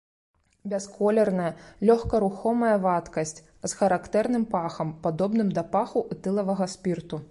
Бясколерная 0.71 1.51
лёгкарухомая 1.89 2.73
вадкасць 2.87 3.37
з 3.45 3.71
характэрным 3.83 4.43
пахам, 4.57 4.99
падобным 5.09 5.57
да 5.61 5.69
паху 5.77 6.09
этылавага 6.17 6.75
спірту. 6.79 7.15